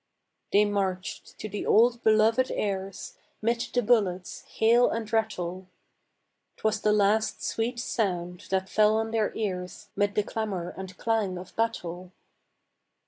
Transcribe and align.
They 0.51 0.65
marched 0.65 1.37
to 1.37 1.47
the 1.47 1.63
old 1.63 2.03
belovèd 2.03 2.49
airs 2.55 3.19
'Mid 3.39 3.67
the 3.71 3.83
bullets' 3.83 4.41
hail 4.49 4.89
and 4.89 5.05
rattle; 5.13 5.67
'Twas 6.57 6.81
the 6.81 6.91
last 6.91 7.43
sweet 7.43 7.77
sound 7.79 8.47
that 8.49 8.67
fell 8.67 8.97
on 8.97 9.11
their 9.11 9.31
ears 9.35 9.89
'Mid 9.95 10.15
the 10.15 10.23
clamor 10.23 10.73
and 10.75 10.97
clang 10.97 11.37
of 11.37 11.55
battle. 11.55 12.11